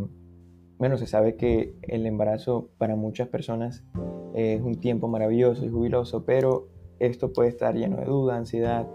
bueno, 0.78 0.98
se 0.98 1.08
sabe 1.08 1.36
que 1.36 1.76
el 1.82 2.06
embarazo 2.06 2.70
para 2.78 2.96
muchas 2.96 3.28
personas 3.28 3.84
es 4.36 4.62
un 4.62 4.76
tiempo 4.76 5.08
maravilloso 5.08 5.66
y 5.66 5.70
jubiloso, 5.70 6.24
pero 6.24 6.68
esto 7.00 7.34
puede 7.34 7.50
estar 7.50 7.76
lleno 7.76 7.98
de 7.98 8.06
duda, 8.06 8.38
ansiedad, 8.38 8.88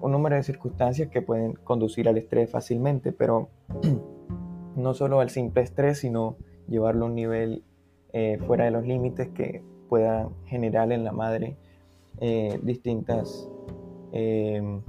un 0.00 0.12
número 0.12 0.36
de 0.36 0.44
circunstancias 0.44 1.08
que 1.08 1.20
pueden 1.20 1.54
conducir 1.54 2.08
al 2.08 2.16
estrés 2.16 2.48
fácilmente, 2.48 3.12
pero 3.12 3.48
no 4.76 4.94
solo 4.94 5.20
al 5.20 5.30
simple 5.30 5.62
estrés, 5.62 5.98
sino 5.98 6.36
llevarlo 6.68 7.04
a 7.04 7.08
un 7.08 7.16
nivel 7.16 7.64
eh, 8.12 8.38
fuera 8.46 8.64
de 8.64 8.70
los 8.70 8.86
límites 8.86 9.28
que 9.30 9.62
pueda 9.88 10.30
generar 10.46 10.92
en 10.92 11.04
la 11.04 11.12
madre 11.12 11.56
distintas 12.62 13.48
Em, 14.12 14.82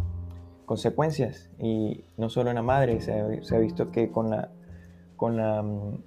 consecuencias 0.65 1.49
y 1.59 2.05
no 2.15 2.29
solo 2.29 2.49
en 2.49 2.55
la 2.55 2.61
madre, 2.61 3.01
se 3.01 3.11
ha, 3.11 3.59
visto 3.59 3.91
que 3.91 4.09
con 4.09 4.29
la, 4.29 4.51
con 5.17 5.35
la 5.35 5.61
mm, 5.61 5.97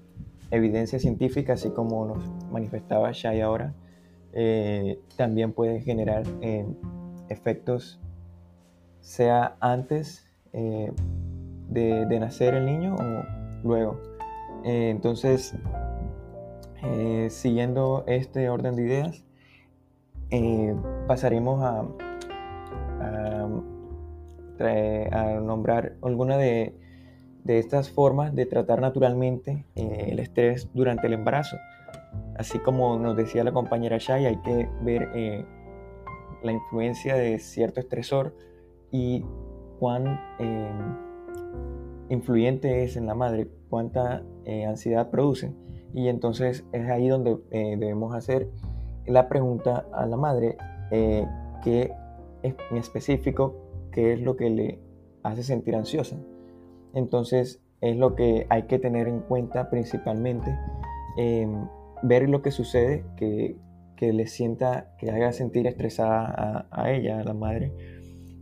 evidencia 0.51 0.99
científica, 0.99 1.53
así 1.53 1.69
como 1.69 2.07
nos 2.07 2.27
manifestaba 2.51 3.11
Shai 3.13 3.43
ahora, 3.43 3.75
eh, 4.33 4.99
también 5.17 5.53
puede 5.53 5.81
generar 5.83 6.23
em, 6.41 6.75
efectos, 7.29 8.01
sea 9.01 9.57
antes 9.61 10.27
eh, 10.55 10.91
de, 11.69 12.19
nacer 12.19 12.55
el 12.55 12.65
niño 12.65 12.97
o 12.97 13.69
luego. 13.69 14.01
Eh, 14.65 14.89
entonces, 14.89 15.55
siguiendo 17.29 18.05
este 18.07 18.49
orden 18.49 18.77
de 18.77 18.83
ideas, 18.83 19.25
pasaremos 21.07 21.63
a, 21.63 21.85
a, 24.65 25.41
nombrar 25.41 25.95
alguna 26.03 26.37
de, 26.37 26.75
estas 27.47 27.91
formas 27.91 28.35
de 28.35 28.47
tratar 28.47 28.81
naturalmente 28.81 29.67
eh, 29.75 30.09
el 30.11 30.19
estrés 30.19 30.69
durante 30.73 31.07
el 31.07 31.15
embarazo. 31.15 31.57
Así 32.37 32.59
como 32.59 32.99
nos 32.99 33.17
decía 33.17 33.45
la 33.45 33.53
compañera 33.53 33.99
Shai, 33.99 34.27
hay 34.27 34.37
que 34.39 34.69
ver 34.83 35.11
eh, 35.15 35.45
la 36.43 36.53
influencia 36.53 37.17
de 37.17 37.39
cierto 37.39 37.81
estresor 37.81 38.35
y 38.91 39.25
cuán 39.79 40.21
eh, 40.39 40.71
influyente 42.09 42.85
es 42.85 42.97
en 42.97 43.07
la 43.07 43.15
madre, 43.15 43.49
cuánta 43.69 44.23
ansiedad 44.67 45.11
produce. 45.11 45.53
Y 45.95 46.09
entonces 46.09 46.65
es 46.73 46.89
ahí 46.91 47.09
donde 47.09 47.39
debemos 47.51 48.15
hacer 48.15 48.49
la 49.07 49.29
pregunta 49.29 49.87
a 49.93 50.07
la 50.07 50.17
madre, 50.17 50.57
¿qué 50.91 51.93
en 52.45 52.77
específico 52.77 53.64
qué 53.95 54.13
es 54.13 54.21
lo 54.21 54.37
que 54.37 54.51
le 54.51 54.81
hace 55.23 55.43
sentir 55.43 55.77
ansiosa. 55.77 56.19
Entonces 56.93 57.63
es 57.81 57.97
lo 57.97 58.15
que 58.15 58.47
hay 58.51 58.65
que 58.65 58.79
tener 58.79 59.09
en 59.09 59.21
cuenta 59.21 59.71
principalmente, 59.71 60.55
em, 61.17 61.69
ver 62.03 62.29
lo 62.29 62.43
que 62.43 62.51
sucede, 62.51 63.05
que, 63.17 63.57
que, 63.97 64.13
le 64.13 64.27
sienta, 64.27 64.95
que 64.99 65.11
haga 65.11 65.33
sentir 65.33 65.67
estresada 65.67 66.67
a, 66.71 66.93
ella, 66.93 67.21
a 67.21 67.25
la 67.25 67.35
madre. 67.35 67.73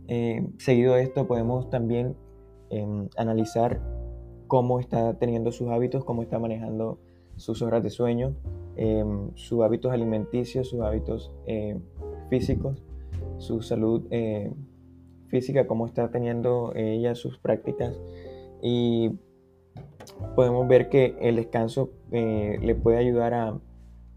Em, 0.07 0.57
seguido 0.57 0.95
de 0.95 1.03
esto 1.03 1.27
podemos 1.27 1.69
también 1.69 2.15
em, 2.69 3.07
analizar 3.15 3.79
cómo 4.47 4.79
está 4.79 5.17
teniendo 5.19 5.51
sus 5.51 5.69
hábitos, 5.69 6.03
cómo 6.03 6.23
está 6.23 6.39
manejando 6.39 6.99
sus 7.35 7.61
horas 7.61 7.83
de 7.83 7.89
sueño, 7.89 8.35
sus 9.35 9.61
hábitos 9.61 9.91
alimenticios, 9.91 10.67
sus 10.69 10.81
hábitos 10.81 11.31
físicos 12.29 12.83
su 13.37 13.61
salud 13.61 14.03
eh, 14.09 14.51
física, 15.33 15.65
cómo 15.65 15.87
está 15.87 16.11
teniendo 16.11 16.73
ella 16.75 17.15
sus 17.15 17.39
prácticas 17.39 17.99
y 18.61 19.13
podemos 20.35 20.67
ver 20.67 20.89
que 20.89 21.17
el 21.21 21.37
descanso 21.37 21.89
eh, 22.11 22.59
le 22.61 22.75
puede 22.75 22.99
ayudar 22.99 23.33
a 23.33 23.59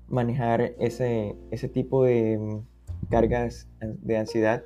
manejar 0.08 0.74
ese, 0.78 1.34
ese 1.50 1.70
tipo 1.70 2.04
de 2.04 2.36
mm, 2.36 3.08
cargas 3.08 3.66
de 3.80 4.18
ansiedad 4.18 4.62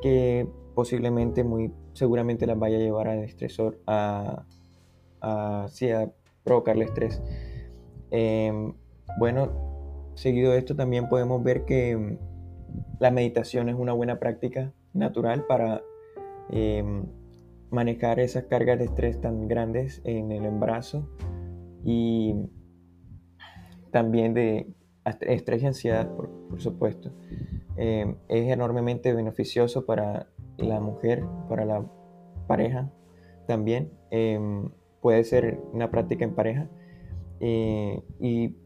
que 0.00 0.46
posiblemente, 0.76 1.42
muy 1.42 1.72
seguramente 1.92 2.46
las 2.46 2.56
vaya 2.56 2.76
a 2.76 2.80
llevar 2.80 3.08
al 3.08 3.24
estresor, 3.24 3.80
a, 3.88 4.44
a, 5.20 5.64
a 5.66 6.10
provocarle 6.44 6.84
estrés. 6.84 7.20
Em, 8.12 8.74
bueno, 9.18 10.12
seguido 10.14 10.52
de 10.52 10.58
esto 10.58 10.76
también 10.76 11.08
podemos 11.08 11.42
ver 11.42 11.64
que 11.64 11.96
mm, 11.96 12.18
la 13.00 13.10
meditación 13.10 13.68
es 13.68 13.74
una 13.74 13.92
buena 13.92 14.20
práctica 14.20 14.72
natural 14.94 15.44
para 15.46 15.82
em, 16.50 17.04
manejar 17.70 18.20
esas 18.20 18.44
cargas 18.44 18.78
de 18.78 18.86
estrés 18.86 19.20
tan 19.20 19.48
grandes 19.48 20.00
en 20.04 20.32
el 20.32 20.44
embarazo 20.44 21.08
y 21.84 22.34
también 23.90 24.34
de 24.34 24.72
estrés 25.20 25.62
y 25.62 25.66
ansiedad, 25.66 26.10
por, 26.14 26.30
supuesto. 26.60 27.10
Em, 27.76 28.16
es 28.28 28.50
enormemente 28.50 29.12
beneficioso 29.12 29.84
para 29.84 30.28
la 30.56 30.80
mujer, 30.80 31.24
para 31.48 31.64
la 31.64 31.84
pareja 32.46 32.90
también. 33.46 33.90
Em, 34.10 34.70
puede 35.00 35.24
ser 35.24 35.60
una 35.72 35.90
práctica 35.90 36.24
en 36.24 36.34
pareja. 36.34 36.68
Eh, 37.40 38.02
y 38.20 38.56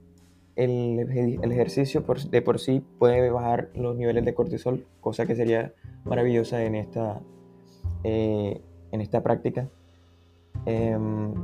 el, 0.55 1.01
ejercicio 1.51 2.05
de 2.31 2.43
por 2.43 2.59
sí 2.59 2.85
puede 2.99 3.31
bajar 3.31 3.71
los 3.75 3.97
niveles 3.97 4.25
de 4.25 4.35
cortisol, 4.35 4.87
cosa 5.01 5.27
que 5.27 5.35
sería 5.35 5.73
maravillosa 6.09 6.65
en 6.65 6.75
esta, 6.75 7.21
eh, 8.05 8.61
en 8.93 9.00
esta 9.00 9.23
práctica. 9.23 9.69
Em, 10.67 11.35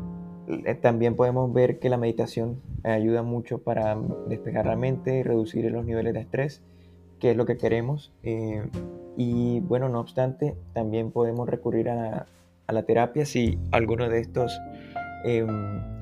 eh, 0.49 0.75
también 0.75 1.17
podemos 1.17 1.53
ver 1.53 1.79
que 1.79 1.89
la 1.89 1.97
meditación 1.97 2.61
ayuda 2.83 3.23
mucho 3.23 3.59
para 3.59 3.97
despejar 4.29 4.67
la 4.67 4.77
mente 4.77 5.19
y 5.19 5.23
reducir 5.23 5.71
los 5.71 5.85
niveles 5.85 6.15
de 6.15 6.21
estrés, 6.21 6.63
que 7.19 7.31
es 7.31 7.37
lo 7.37 7.47
que 7.47 7.57
queremos. 7.57 8.13
Eh, 8.23 8.63
y 9.17 9.61
bueno, 9.61 9.89
no 9.89 10.01
obstante, 10.01 10.57
también 10.73 11.13
podemos 11.13 11.49
recurrir 11.49 11.89
a, 11.89 12.27
a 12.67 12.73
la 12.73 12.83
terapia 12.85 13.25
si 13.27 13.59
alguno 13.71 14.09
de 14.09 14.21
estos 14.21 14.61
eh, 15.27 15.47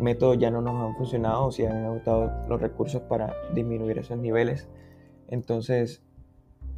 métodos 0.01 0.37
ya 0.39 0.51
no 0.51 0.61
nos 0.61 0.75
han 0.83 0.97
funcionado 0.97 1.47
o 1.47 1.53
si 1.53 1.65
han 1.65 1.85
agotado 1.85 2.33
los 2.49 2.61
recursos 2.61 3.03
para 3.03 3.33
disminuir 3.55 3.99
esos 3.99 4.19
niveles. 4.19 4.69
Entonces, 5.29 6.03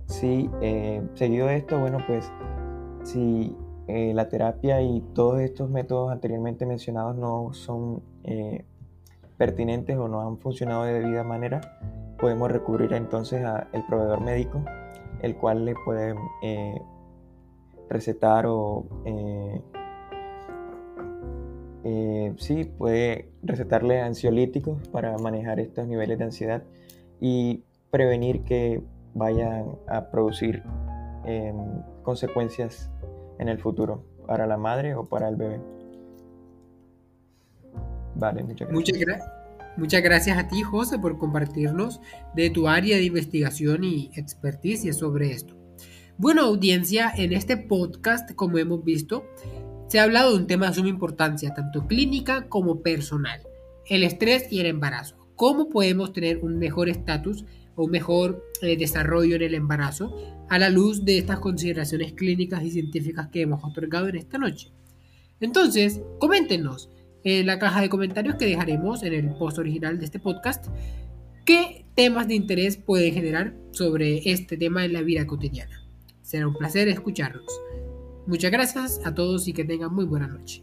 si 0.07 0.51
eh, 0.61 1.03
seguido 1.15 1.47
de 1.47 1.57
esto, 1.57 1.79
bueno, 1.79 1.99
pues 2.07 2.31
si 3.03 3.57
eh, 3.89 4.13
la 4.15 4.29
terapia 4.29 4.81
y 4.83 5.01
todos 5.15 5.41
estos 5.41 5.71
métodos 5.71 6.11
anteriormente 6.11 6.67
mencionados 6.67 7.17
no 7.17 7.53
son 7.53 8.03
eh, 8.25 8.65
pertinentes 9.37 9.97
o 9.97 10.09
no 10.09 10.21
han 10.21 10.39
funcionado 10.39 10.85
de 10.85 10.95
debida 10.95 11.25
manera, 11.25 11.61
podemos 12.19 12.51
recurrir 12.51 12.93
entonces 12.93 13.45
al 13.45 13.87
proveedor 13.87 14.21
médico, 14.21 14.65
el 15.21 15.37
cual 15.37 15.65
le 15.65 15.75
puede 15.85 16.15
recetar 17.91 18.47
o 18.47 18.87
sí, 22.39 22.65
puede 22.65 23.31
recetarle 23.43 24.01
ansiolíticos 24.01 24.89
para 24.89 25.17
manejar 25.19 25.61
estos 25.61 25.87
niveles 25.87 26.19
de 26.19 26.25
ansiedad 26.25 26.63
y 27.21 27.65
prevenir 27.91 28.43
que 28.45 28.83
vayan 29.15 29.77
a 29.89 30.11
producir 30.11 30.63
em, 31.25 31.57
consecuencias 32.03 32.91
en 33.39 33.49
el 33.49 33.59
futuro 33.59 34.05
para 34.27 34.47
la 34.47 34.57
madre 34.57 34.95
o 34.95 35.05
para 35.05 35.29
el 35.29 35.37
bebé. 35.37 35.61
Vale, 38.17 38.43
muchas 38.43 38.69
gracias. 38.99 39.31
Muchas, 39.77 40.03
gracias 40.03 40.39
a 40.39 40.47
ti, 40.47 40.63
José, 40.63 41.01
por 41.01 41.19
compartirnos 41.19 42.01
de 42.37 42.49
tu 42.49 42.69
área 42.69 42.97
de 42.97 43.05
investigación 43.05 43.83
y 43.83 44.11
experticia 44.15 44.93
sobre 44.93 45.33
esto. 45.33 45.57
Bueno, 46.17 46.43
audiencia, 46.43 47.13
en 47.17 47.33
este 47.33 47.57
podcast, 47.57 48.33
como 48.35 48.59
hemos 48.59 48.85
visto, 48.85 49.25
se 49.89 49.99
ha 49.99 50.05
hablado 50.05 50.31
de 50.31 50.37
un 50.37 50.47
tema 50.47 50.69
de 50.69 50.75
suma 50.75 50.89
importancia, 50.89 51.55
tanto 51.55 51.89
clínica 51.89 52.49
como 52.49 52.83
personal, 52.83 53.41
el 53.87 54.05
estrés 54.05 54.47
y 54.53 54.61
el 54.61 54.67
embarazo. 54.67 55.17
¿Cómo 55.35 55.69
podemos 55.69 56.13
tener 56.13 56.39
un 56.45 56.59
mejor 56.59 56.89
estatus 56.89 57.45
o 57.77 57.85
un 57.85 57.91
mejor 57.91 58.45
eh, 58.63 58.77
desarrollo 58.77 59.37
en 59.37 59.43
el 59.43 59.55
embarazo 59.55 60.17
a 60.49 60.59
la 60.59 60.71
luz 60.71 61.05
de 61.05 61.19
estas 61.19 61.39
consideraciones 61.39 62.13
clínicas 62.13 62.63
y 62.63 62.71
científicas 62.71 63.29
que 63.29 63.43
hemos 63.43 63.65
otorgado 63.65 64.09
en 64.09 64.17
esta 64.17 64.39
noche? 64.39 64.71
Entonces, 65.41 66.01
coméntenos 66.21 66.91
en 67.25 67.47
la 67.47 67.59
caja 67.59 67.81
de 67.81 67.89
comentarios 67.89 68.37
que 68.37 68.47
dejaremos 68.47 69.03
en 69.03 69.15
el 69.15 69.35
post 69.35 69.59
original 69.59 69.99
de 69.99 70.05
este 70.05 70.19
podcast 70.19 70.67
qué 71.45 71.85
temas 71.95 72.29
de 72.29 72.35
interés 72.35 72.77
pueden 72.77 73.15
generar 73.15 73.55
sobre 73.73 74.31
este 74.31 74.57
tema 74.57 74.85
en 74.85 74.93
la 74.93 75.03
vida 75.03 75.27
cotidiana. 75.27 75.83
Será 76.23 76.49
un 76.49 76.55
placer 76.55 76.89
escucharlos. 76.89 77.61
Muchas 78.27 78.51
gracias 78.51 79.01
a 79.05 79.15
todos 79.15 79.47
y 79.49 79.53
que 79.53 79.65
tengan 79.65 79.95
muy 79.95 80.05
buena 80.05 80.27
noche. 80.27 80.63